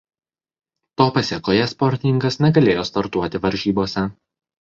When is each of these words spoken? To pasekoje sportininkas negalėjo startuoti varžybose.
To 1.01 1.05
pasekoje 1.17 1.67
sportininkas 1.73 2.39
negalėjo 2.45 2.87
startuoti 2.91 3.43
varžybose. 3.45 4.05